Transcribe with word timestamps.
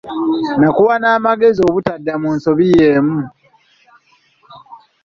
Nakuwa 0.59 0.95
n’amagezi 1.01 1.61
obutadda 1.67 2.13
mu 2.21 2.29
nsobi 2.35 2.65
yeemu. 2.75 3.19